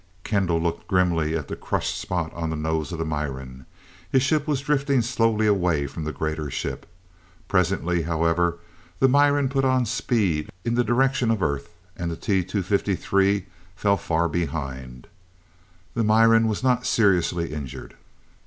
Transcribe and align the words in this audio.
Kendall 0.23 0.59
looked 0.59 0.87
grimly 0.87 1.37
at 1.37 1.47
the 1.47 1.55
crushed 1.55 1.95
spot 1.95 2.33
on 2.33 2.49
the 2.49 2.55
nose 2.55 2.91
of 2.91 2.97
the 2.97 3.05
Miran. 3.05 3.67
His 4.11 4.23
ship 4.23 4.47
was 4.47 4.61
drifting 4.61 5.03
slowly 5.03 5.45
away 5.45 5.85
from 5.85 6.05
the 6.05 6.11
greater 6.11 6.49
ship. 6.49 6.87
Presently, 7.47 8.01
however, 8.01 8.57
the 8.99 9.07
Miran 9.07 9.47
put 9.47 9.63
on 9.63 9.85
speed 9.85 10.49
in 10.65 10.73
the 10.73 10.83
direction 10.83 11.29
of 11.29 11.43
Earth, 11.43 11.75
and 11.95 12.09
the 12.09 12.15
T 12.15 12.43
253 12.43 13.45
fell 13.75 13.95
far 13.95 14.27
behind. 14.27 15.05
The 15.93 16.03
Miran 16.03 16.47
was 16.47 16.63
not 16.63 16.87
seriously 16.87 17.53
injured. 17.53 17.93